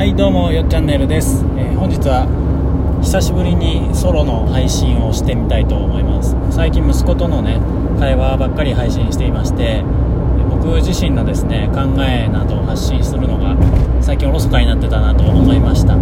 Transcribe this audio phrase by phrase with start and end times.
[0.00, 2.24] はいどうもよっチャンネルです、えー、本日は
[3.02, 6.34] 久しぶりにソロの配信をしてみたいと思います。
[6.50, 7.60] 最近息子とのね
[8.00, 9.84] 会話ばっかり配信していまして
[10.48, 13.54] 僕自身のですね考えなどを発信するのが
[14.00, 15.92] 最近おろそかになってたなと思いました。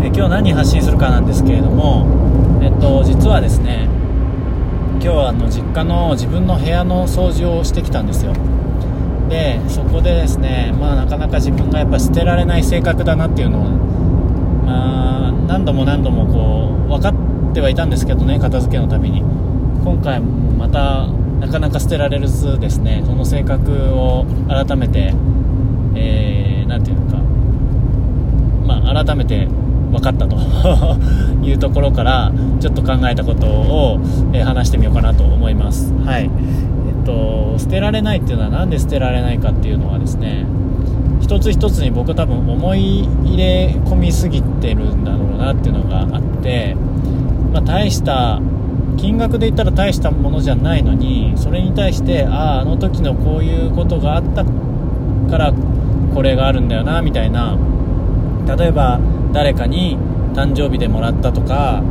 [0.00, 2.08] え今日何発信するかなんですけれども
[2.62, 3.90] えっと実はですね
[4.94, 8.32] 今日はあの実家の自分の部屋の掃除をしてきたんですよ。
[9.32, 19.22] でそこでですね、まあ、なかなか自分がやっぱ捨てられない性格だなっていうのを、まあ、何度も何度もこう分かってはいたんですけどね片付けのために。
[19.82, 21.08] 今回また
[21.40, 27.16] なかなか捨てられずですねその性格を改めて何、えー、て言うのか、
[28.64, 30.36] まあ、改めて分かったと
[31.44, 33.98] いうところからちょっと考えたことを、
[34.32, 35.92] え話してみようかなと思います。
[36.04, 36.30] はい。
[37.04, 40.46] と捨てられないっていうのは何で捨てられないかっていうのはですね
[41.20, 46.74] 一つ一つに僕多分思い入れ込みすぎてるんだろうなっていうのがあって、
[47.52, 48.40] まあ、大した
[48.98, 55.52] 金額で言ったら大したものじゃないのにそれに対してあああの時のこういうことがあったから
[56.14, 57.56] これがあるんだよなみたいな
[58.56, 59.00] 例えば
[59.32, 59.96] 誰かに
[60.34, 61.82] 誕生日でもらったとか、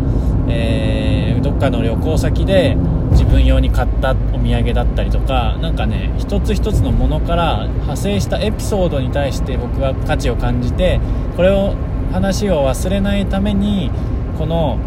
[0.47, 2.77] えー、どっかの旅行先で
[3.11, 10.99] 自分用に買ったお土産だったりとか何かね一つ一つのものから派生したエピソードに対して僕は価値を感じて
[11.35, 11.75] これを
[12.11, 13.91] 話を忘れないために
[14.37, 14.79] この、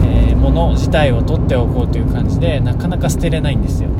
[0.00, 3.90] えー、もの自体を取っておこうという感じでなかなか捨てれないんですよ。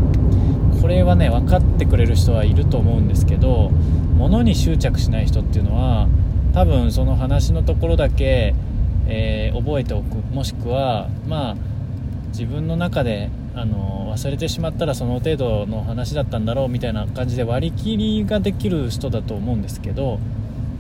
[0.81, 3.71] これはね分かってくれる人はいると思うんですけど
[4.17, 6.09] 物に執着しない人っていうのは
[6.55, 8.55] 多分その話のところだけ、
[9.07, 10.17] えー、覚えておく。
[10.35, 11.57] もしくはまあ
[12.29, 20.21] 自分の中であの忘れてしまったらその程度の話だったんだろうみたいな感じで割り切りができる人だと思うんですけど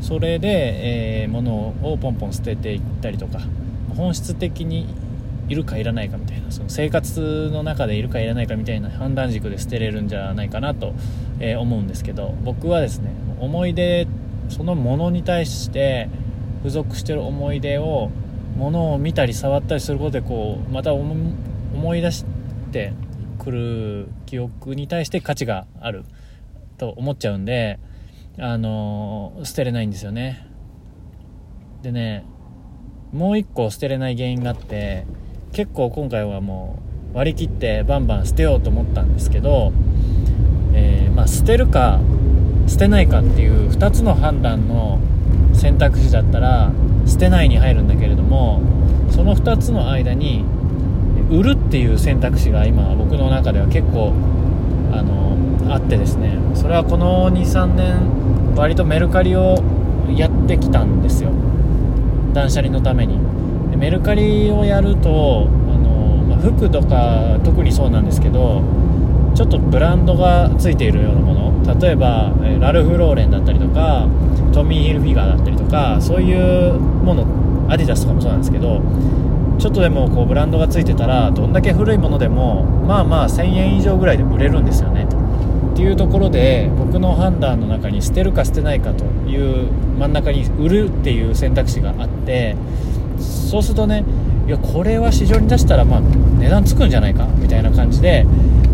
[0.01, 3.41] それで、えー、物をポンポン捨てていったりとか
[3.97, 4.87] 本質的に
[5.49, 10.95] いるかいらないかみたいなその生活の中でいるかいらないかみたいな判断軸で捨てれるんじゃないかなと、
[11.41, 13.11] えー、思うんですけど僕はですね
[13.41, 14.07] 思い出
[14.49, 16.09] そのものに対して
[16.59, 18.11] 付属してる思い出を
[18.57, 22.40] 物を見たり触ったりすることでこうまた思い出して
[22.71, 22.93] て
[23.39, 26.05] くる記憶に対して価値がある
[26.79, 27.79] と思っちゃうんで
[28.39, 30.47] あの捨てれないんですよね。
[31.83, 32.25] でね
[33.13, 35.07] もう一個捨てれない原因があって
[35.53, 36.79] 結構今回はも
[37.13, 39.73] う割り切ってバンバン捨てようと思ったんですけど、
[40.75, 42.01] えー、まあ、捨てるか
[42.69, 45.01] 捨てないかっていう2つの判断の
[45.55, 46.73] 選択肢だったら
[47.07, 48.63] 捨てないに入るんだけれども
[49.11, 50.45] その2つの間に
[51.31, 54.13] 売るっていう選択肢が今僕の中では結構
[54.93, 55.37] あの
[55.73, 56.39] あってですね。
[56.55, 59.63] それはこの23年割とメルカリを
[60.15, 61.31] やってきたんですよ。
[62.35, 63.19] 断捨離のために。
[63.71, 68.63] でメルカリをやるとあの、まあ、服とか特にそうなんですけど
[69.35, 71.41] ちょっとブランドがついているようなもの。
[71.79, 74.09] 例えばラルフ・ローレンだったりとか
[74.53, 77.25] トミー・ヒルフィガーだったりとかそういうもの
[77.69, 78.83] アディダスとかもそうなんですけど
[79.61, 85.07] ちょっとでもこうブランドがついてたらどんだけ古いものでもまあまあ1000円以上ぐらいで売れるんですよね。
[85.73, 92.57] っていうところで僕の判断の中に捨てるか捨てないかという真ん中に売るっていう選択肢があって
[93.19, 94.05] そうするとね
[94.47, 97.27] いやこれは市場に出したらま値段つくんじゃないか？
[97.39, 98.27] みたいな感じで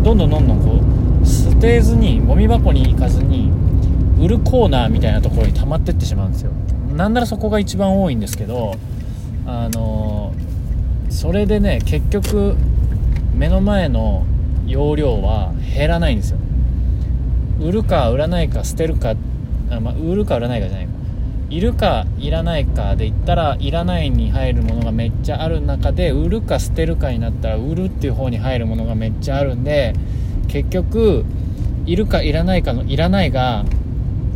[0.03, 0.81] どんどんどんどんこ
[1.21, 3.51] う捨てずにゴミ箱に行かずに
[4.19, 6.51] 売るコーナーみたいなところに溜まってってしまうんですよ。
[6.95, 8.73] なんならそこが一番多いんですけど
[9.45, 10.56] あのー
[11.09, 12.55] それでね結局
[13.33, 14.25] 目の前の
[14.65, 16.39] 容量は減らないんですよ。
[17.59, 19.15] 売るか売らないか捨てるか
[19.71, 20.97] あ、まあ、売るか売らないかじゃないか。
[21.49, 29.93] いるかいらないかで言ったらいらないに入るものがめっちゃある中で売るか捨てるかになったら売るっていう方に入るものがめっちゃあるんで
[30.49, 31.23] 結局
[31.85, 33.63] いるかいらないかのいらないが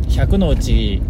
[0.08, 1.02] 100のうち、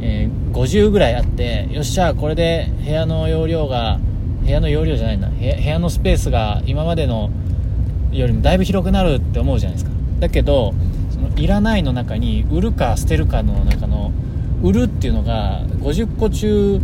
[0.00, 3.98] えー、50ぐらいあってよっしゃこれで部屋の容量が
[4.46, 5.28] 部屋の容量じゃないな。
[5.28, 7.30] 部屋のスペースが今までの
[8.12, 9.90] よりもだいぶ広くなるって思うじゃないですか。
[10.20, 10.72] だけど
[11.10, 14.12] そのいらないの中に売るか捨てるかの中の
[14.62, 16.80] 売るっていうのが50個中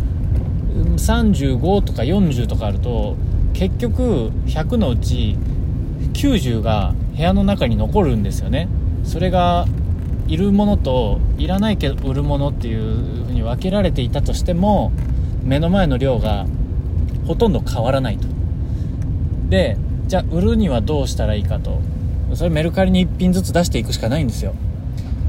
[0.97, 3.15] 35とか40とかあると
[3.53, 5.37] 結局100のうち
[6.13, 8.67] 90が部屋の中に残るんですよね。
[9.03, 9.65] それが
[10.27, 14.91] いるものといらないけど売るものっていう風に分けられていたとしても
[15.43, 16.45] 目の前の量が
[17.25, 18.27] ほとんど変わらないと。
[19.49, 19.77] で
[20.07, 21.81] じゃあ売るにはどうしたらいいかと。
[22.35, 24.55] それメルカリに1品ずつ出していくしかないんですよ。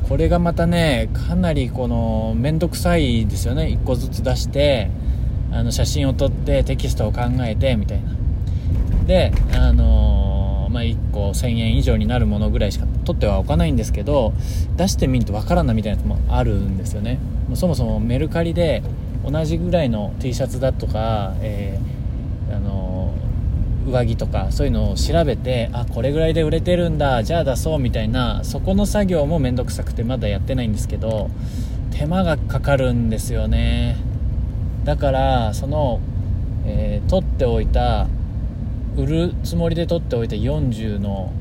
[0.09, 3.65] これがまたねかなりこの面倒くさいですよね。
[3.65, 4.91] 1個ずつ出して
[5.53, 8.15] あの写真を撮ってテキストを考えてみたいな。
[9.07, 14.33] であのー、まあ、1個1000円以上になるものぐらいしか撮ってはおかないんですけど
[14.77, 17.19] 出してみるとわからんなみたいなやつもあるんですよね。
[17.55, 18.83] そもそもメルカリで
[19.31, 23.15] 同じぐらいの T シャツだとか、えー、あの、
[23.87, 31.31] 上着とかそういうのを調べてあこれぐらいで売れてるんだじゃあ出そうみたいなそこの作業も面倒くさくてまだやってないんですけど
[31.91, 33.97] 手間がかかるんですよね。
[34.85, 36.01] だからその、
[36.67, 38.09] えー、取っておいた
[38.97, 41.33] 売るつもりで取っておいた40の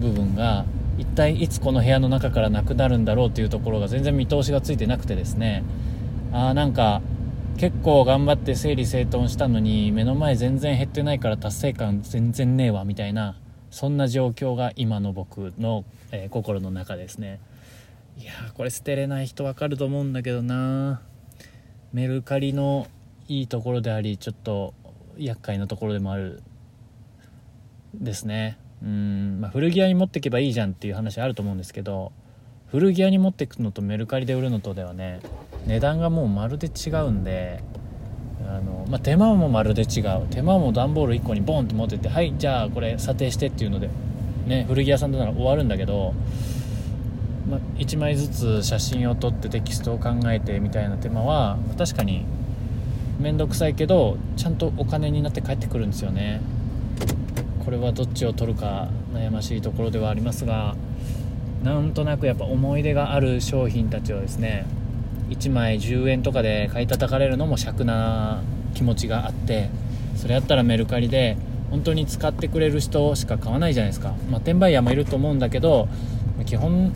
[0.00, 0.64] 部分が
[0.96, 5.62] 一体いつこの部屋の中からなくなるんだろうっていうところが全然見通しがついてなくてですね。
[6.32, 7.02] あーなんか
[7.58, 13.36] 結構頑張って整理整頓したのに目の前全然減ってないから達成感全然ねえわみたいな
[13.70, 17.40] そんな状況が今の僕の、えー、心の中ですね。
[18.16, 21.02] いやこれ捨てれない人わかると思うんだけどな。
[21.92, 22.86] メルカリの
[23.26, 24.72] いいところでありちょっと
[25.16, 26.42] 厄介なところでもある
[27.92, 28.56] ですね。
[28.84, 32.12] うん、まあ、古着屋に持っていけばいいじゃんっていう話あると思うんですけど
[32.70, 35.20] 古着屋に持っていくのとメルカリで売るのとではね
[35.66, 37.62] 値段がもうまるで違うんで
[38.46, 40.26] あの、まあ、手間もまるで違う。
[40.30, 43.88] 手間も段ボール1個にボンって持ってってはいじゃあこれ査定してっていうので、
[44.46, 46.14] ね、古着屋さんなら終わるんだけど、
[47.50, 52.24] まあ、1枚ずつ写真を撮ってテキストを考えてみたいな手間は確かに
[53.18, 56.40] 面倒くさいけどちゃんとお金になって帰ってくるんですよね。
[57.64, 60.74] これはどっちを取るか悩ましいところではありますが
[61.62, 64.66] なんとなくやっぱ思い出がある商品たちをですね
[65.30, 68.42] 1枚10円とかで買い叩かれるのも尺な
[68.74, 69.68] 気持ちがあって
[70.16, 71.36] それやったらメルカリで
[71.70, 75.88] 本当に使ってくれる人しか買わないじゃないですか、まあ、転売ヤーもいると思うんだけど
[76.46, 76.92] 基本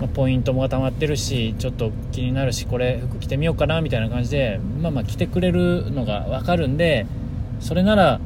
[0.00, 7.06] ま、ポイントも溜まってるしちょっと気になるしこれ服着てみようかなみたいな感じでまあまあ着てくれるのが分かるんで
[7.60, 8.20] それなら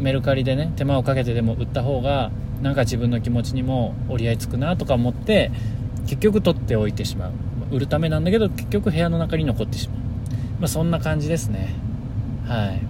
[0.00, 2.30] メルカリでね手間をかけてでも売った方が
[2.62, 5.50] なんか自分の気持ちにも折り合いつくなとか思って
[6.06, 7.32] 結局取っておいてしまう。
[7.70, 9.98] 売るためなんだけど結局部屋の中に残ってしまう、
[10.60, 11.74] まあ、そんな感じですね。
[12.46, 12.82] はい。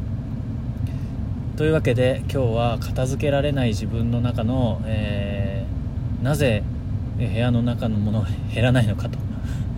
[1.56, 6.62] というわけで今日は片付けられない自分の中の、えー、なぜ
[7.18, 9.18] 部屋の中のものが減らないのかと。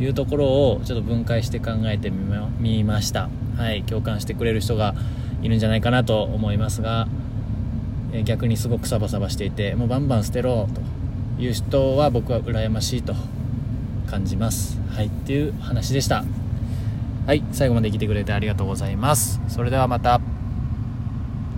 [0.00, 3.28] いうところをちょっと分解して考えてみました。
[3.56, 3.84] はい。
[3.84, 4.94] 共感してくれる人が
[5.42, 7.08] いるんじゃないかなと思いますが
[8.24, 10.68] 逆にすごくサバサバしていてもうバンバン捨てろ
[11.38, 13.14] という人は僕は羨ましいと
[14.06, 14.78] 感じます。
[14.90, 16.24] はいっていう話でした。
[17.26, 19.40] はい最後まで聞いてくれてありがとうございます。
[19.48, 20.31] それではまた。